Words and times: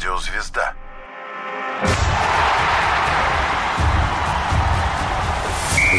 Радиозвезда. 0.00 0.72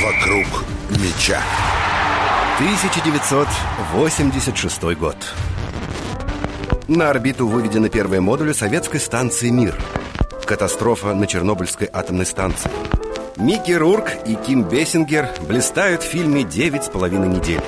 Вокруг 0.03 0.47
меча. 0.89 1.39
1986 2.57 4.83
год. 4.97 5.15
На 6.87 7.11
орбиту 7.11 7.47
выведены 7.47 7.89
первые 7.89 8.21
модули 8.21 8.53
советской 8.53 8.99
станции 8.99 9.49
«Мир». 9.49 9.75
Катастрофа 10.45 11.13
на 11.13 11.27
Чернобыльской 11.27 11.87
атомной 11.93 12.25
станции. 12.25 12.71
Микки 13.37 13.73
Рурк 13.73 14.09
и 14.25 14.33
Ким 14.33 14.63
Бессингер 14.63 15.29
блистают 15.47 16.01
в 16.01 16.07
фильме 16.07 16.43
«Девять 16.43 16.85
с 16.85 16.89
половиной 16.89 17.27
недель». 17.27 17.61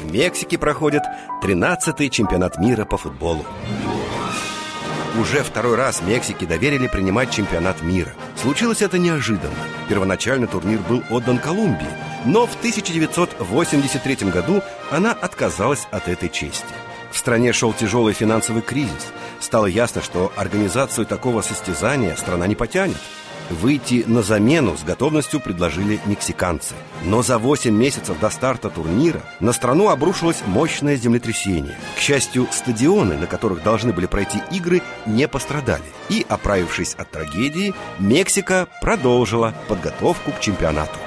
В 0.00 0.12
Мексике 0.12 0.58
проходит 0.58 1.02
13-й 1.42 2.08
чемпионат 2.08 2.58
мира 2.58 2.84
по 2.84 2.96
футболу. 2.96 3.44
Уже 5.20 5.42
второй 5.42 5.76
раз 5.76 6.00
Мексике 6.00 6.46
доверили 6.46 6.86
принимать 6.86 7.30
чемпионат 7.30 7.82
мира. 7.82 8.14
Случилось 8.40 8.80
это 8.80 8.96
неожиданно. 8.96 9.54
Первоначально 9.86 10.46
турнир 10.46 10.78
был 10.88 11.02
отдан 11.10 11.38
Колумбии, 11.38 11.86
но 12.24 12.46
в 12.46 12.56
1983 12.56 14.30
году 14.30 14.62
она 14.90 15.12
отказалась 15.12 15.86
от 15.90 16.08
этой 16.08 16.30
чести. 16.30 16.64
В 17.10 17.18
стране 17.18 17.52
шел 17.52 17.74
тяжелый 17.74 18.14
финансовый 18.14 18.62
кризис. 18.62 19.12
Стало 19.38 19.66
ясно, 19.66 20.00
что 20.00 20.32
организацию 20.34 21.04
такого 21.04 21.42
состязания 21.42 22.16
страна 22.16 22.46
не 22.46 22.54
потянет. 22.54 22.96
Выйти 23.60 24.04
на 24.06 24.22
замену 24.22 24.78
с 24.78 24.82
готовностью 24.82 25.38
предложили 25.38 26.00
мексиканцы. 26.06 26.74
Но 27.04 27.22
за 27.22 27.36
8 27.36 27.70
месяцев 27.70 28.18
до 28.18 28.30
старта 28.30 28.70
турнира 28.70 29.20
на 29.40 29.52
страну 29.52 29.90
обрушилось 29.90 30.42
мощное 30.46 30.96
землетрясение. 30.96 31.76
К 31.96 31.98
счастью, 31.98 32.48
стадионы, 32.50 33.18
на 33.18 33.26
которых 33.26 33.62
должны 33.62 33.92
были 33.92 34.06
пройти 34.06 34.38
игры, 34.50 34.80
не 35.04 35.28
пострадали. 35.28 35.84
И, 36.08 36.24
оправившись 36.26 36.94
от 36.94 37.10
трагедии, 37.10 37.74
Мексика 37.98 38.68
продолжила 38.80 39.54
подготовку 39.68 40.30
к 40.30 40.40
чемпионату. 40.40 40.98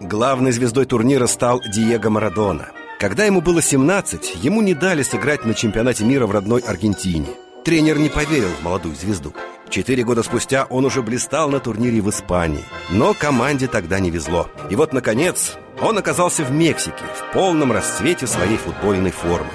Главной 0.00 0.52
звездой 0.52 0.84
турнира 0.84 1.26
стал 1.26 1.60
Диего 1.60 2.08
Марадона. 2.08 2.68
Когда 3.00 3.24
ему 3.24 3.40
было 3.40 3.60
17, 3.60 4.36
ему 4.44 4.62
не 4.62 4.74
дали 4.74 5.02
сыграть 5.02 5.44
на 5.44 5.54
чемпионате 5.54 6.04
мира 6.04 6.26
в 6.26 6.30
родной 6.30 6.60
Аргентине. 6.60 7.28
Тренер 7.64 7.98
не 7.98 8.08
поверил 8.08 8.48
в 8.48 8.64
молодую 8.64 8.94
звезду. 8.94 9.34
Четыре 9.70 10.02
года 10.02 10.22
спустя 10.22 10.64
он 10.64 10.84
уже 10.84 11.02
блистал 11.02 11.50
на 11.50 11.60
турнире 11.60 12.00
в 12.00 12.08
Испании. 12.08 12.64
Но 12.90 13.14
команде 13.14 13.66
тогда 13.66 14.00
не 14.00 14.10
везло. 14.10 14.48
И 14.70 14.76
вот, 14.76 14.92
наконец, 14.92 15.56
он 15.80 15.98
оказался 15.98 16.44
в 16.44 16.50
Мексике 16.50 17.04
в 17.14 17.32
полном 17.34 17.72
расцвете 17.72 18.26
своей 18.26 18.56
футбольной 18.56 19.10
формы. 19.10 19.50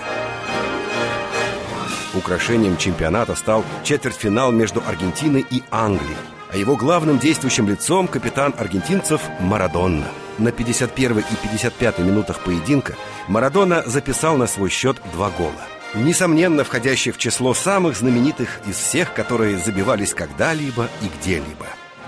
Украшением 2.13 2.77
чемпионата 2.77 3.33
стал 3.35 3.65
четвертьфинал 3.83 4.51
между 4.51 4.83
Аргентиной 4.85 5.45
и 5.49 5.63
Англией. 5.71 6.17
А 6.51 6.57
его 6.57 6.75
главным 6.75 7.17
действующим 7.17 7.67
лицом 7.67 8.07
капитан 8.07 8.53
аргентинцев 8.57 9.21
Марадонна. 9.39 10.05
На 10.37 10.51
51 10.51 11.19
и 11.19 11.23
55 11.23 11.99
минутах 11.99 12.39
поединка 12.39 12.95
Марадона 13.27 13.83
записал 13.87 14.37
на 14.37 14.45
свой 14.45 14.69
счет 14.69 14.97
два 15.13 15.31
гола. 15.31 15.51
Несомненно, 15.93 16.63
входящий 16.63 17.11
в 17.11 17.17
число 17.17 17.53
самых 17.53 17.95
знаменитых 17.95 18.61
из 18.65 18.77
всех, 18.77 19.13
которые 19.13 19.57
забивались 19.59 20.13
когда-либо 20.13 20.89
и 21.01 21.05
где-либо. 21.19 21.67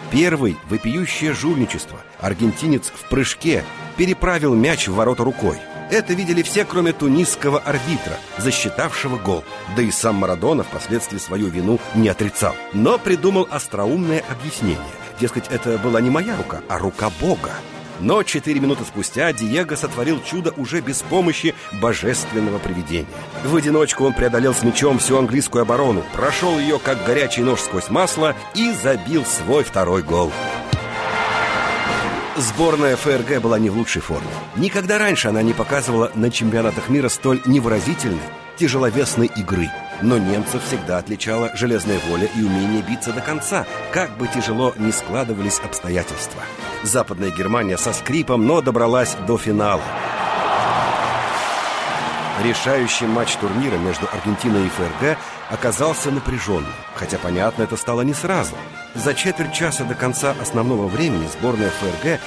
Первый– 0.09 0.57
вопиющее 0.69 1.33
жульничество. 1.33 1.99
Аргентинец 2.19 2.91
в 2.93 3.09
прыжке 3.09 3.63
переправил 3.95 4.55
мяч 4.55 4.87
в 4.87 4.95
ворота 4.95 5.23
рукой. 5.23 5.57
Это 5.91 6.13
видели 6.13 6.41
все, 6.41 6.65
кроме 6.65 6.93
тунисского 6.93 7.59
арбитра, 7.59 8.17
засчитавшего 8.37 9.17
гол. 9.17 9.43
Да 9.75 9.83
и 9.83 9.91
сам 9.91 10.15
Марадона 10.15 10.63
впоследствии 10.63 11.19
свою 11.19 11.47
вину 11.49 11.79
не 11.93 12.09
отрицал. 12.09 12.55
Но 12.73 12.97
придумал 12.97 13.47
остроумное 13.51 14.23
объяснение. 14.29 14.79
Дескать, 15.19 15.45
это 15.49 15.77
была 15.77 16.01
не 16.01 16.09
моя 16.09 16.35
рука, 16.35 16.61
а 16.69 16.79
рука 16.79 17.11
Бога. 17.21 17.51
Но 17.99 18.23
четыре 18.23 18.59
минуты 18.59 18.83
спустя 18.83 19.31
Диего 19.31 19.75
сотворил 19.75 20.21
чудо 20.23 20.53
уже 20.57 20.81
без 20.81 21.01
помощи 21.01 21.55
божественного 21.81 22.59
привидения. 22.59 23.07
В 23.43 23.55
одиночку 23.55 24.05
он 24.05 24.13
преодолел 24.13 24.53
с 24.53 24.63
мячом 24.63 24.99
всю 24.99 25.17
английскую 25.17 25.61
оборону, 25.61 26.03
прошел 26.13 26.59
ее 26.59 26.79
как 26.79 27.03
горячий 27.05 27.41
нож 27.41 27.61
сквозь 27.61 27.89
масло 27.89 28.35
и 28.53 28.71
забил 28.71 29.25
свой 29.25 29.63
второй 29.63 30.03
гол. 30.03 30.31
Сборная 32.37 32.97
ФРГ 32.97 33.41
была 33.41 33.59
не 33.59 33.69
в 33.69 33.77
лучшей 33.77 34.01
форме. 34.01 34.27
Никогда 34.57 34.97
раньше 34.97 35.29
она 35.29 35.41
не 35.41 35.53
показывала 35.53 36.11
на 36.15 36.29
чемпионатах 36.29 36.89
мира 36.89 37.07
столь 37.07 37.41
невыразительной, 37.45 38.19
тяжеловесной 38.57 39.31
игры. 39.37 39.71
Но 40.01 40.17
немцев 40.17 40.63
всегда 40.65 40.97
отличала 40.97 41.51
железная 41.55 41.99
воля 42.07 42.27
и 42.35 42.43
умение 42.43 42.81
биться 42.81 43.13
до 43.13 43.21
конца, 43.21 43.65
как 43.91 44.15
бы 44.17 44.27
тяжело 44.27 44.73
ни 44.77 44.91
складывались 44.91 45.59
обстоятельства. 45.59 46.41
Западная 46.83 47.31
Германия 47.31 47.77
со 47.77 47.93
скрипом, 47.93 48.45
но 48.45 48.61
добралась 48.61 49.15
до 49.25 49.37
финала. 49.37 49.81
Решающий 52.43 53.07
матч 53.07 53.35
турнира 53.37 53.77
между 53.77 54.07
Аргентиной 54.11 54.65
и 54.65 54.69
ФРГ 54.69 55.17
оказался 55.49 56.11
напряженным. 56.11 56.73
Хотя, 56.93 57.17
понятно, 57.17 57.63
это 57.63 57.77
стало 57.77 58.01
не 58.01 58.13
сразу. 58.13 58.55
За 58.93 59.13
четверть 59.13 59.53
часа 59.53 59.85
до 59.85 59.95
конца 59.95 60.35
основного 60.41 60.87
времени 60.87 61.27
сборная 61.27 61.69
ФРГ 61.69 62.19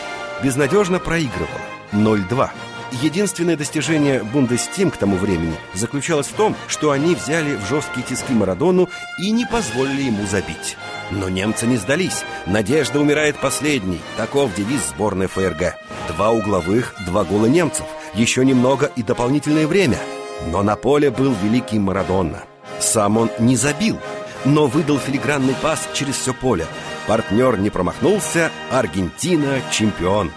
безнадежно 0.42 0.98
проигрывала 0.98 1.60
0-2. 1.92 2.50
Единственное 2.90 3.56
достижение 3.56 4.22
Бундестим 4.22 4.90
к 4.90 4.96
тому 4.96 5.16
времени 5.16 5.54
заключалось 5.74 6.28
в 6.28 6.32
том, 6.32 6.56
что 6.68 6.90
они 6.90 7.14
взяли 7.14 7.56
в 7.56 7.66
жесткие 7.66 8.04
тиски 8.04 8.32
Марадону 8.32 8.88
и 9.18 9.30
не 9.30 9.44
позволили 9.44 10.02
ему 10.02 10.26
забить. 10.26 10.76
Но 11.10 11.28
немцы 11.28 11.66
не 11.66 11.76
сдались. 11.76 12.24
Надежда 12.46 13.00
умирает 13.00 13.36
последней. 13.38 14.00
Таков 14.16 14.54
девиз 14.54 14.88
сборной 14.88 15.26
ФРГ. 15.26 15.76
Два 16.08 16.30
угловых, 16.30 16.94
два 17.06 17.24
гола 17.24 17.46
немцев. 17.46 17.86
Еще 18.14 18.44
немного 18.44 18.90
и 18.96 19.02
дополнительное 19.02 19.66
время. 19.66 19.98
Но 20.46 20.62
на 20.62 20.76
поле 20.76 21.10
был 21.10 21.34
великий 21.42 21.78
Марадонна. 21.78 22.44
Сам 22.80 23.16
он 23.18 23.30
не 23.38 23.56
забил, 23.56 23.98
но 24.44 24.66
выдал 24.66 24.98
филигранный 24.98 25.54
пас 25.54 25.88
через 25.94 26.16
все 26.16 26.32
поле. 26.32 26.66
Партнер 27.06 27.58
не 27.58 27.70
промахнулся, 27.70 28.50
Аргентина– 28.70 29.60
чемпион. 29.70 30.30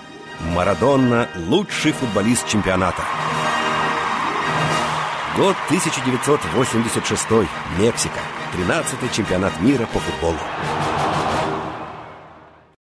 Марадонна– 0.46 1.28
лучший 1.50 1.92
футболист 1.92 2.48
чемпионата. 2.48 3.04
Год 5.38 5.56
1986. 5.68 7.28
Мексика. 7.80 8.20
13-й 8.58 9.16
чемпионат 9.16 9.62
мира 9.62 9.88
по 9.94 10.00
футболу. 10.00 10.40